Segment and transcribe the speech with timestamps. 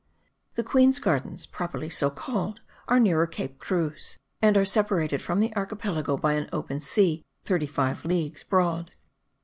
[0.55, 5.55] The Queen's Gardens, properly so called, are nearer Cape Cruz, and are separated from the
[5.55, 8.93] archipelago by an open sea thirty five leagues broad.